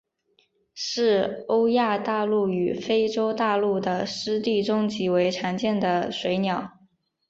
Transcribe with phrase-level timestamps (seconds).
[0.73, 6.71] 是欧亚大陆与非洲大陆的湿地中极为常见的水鸟。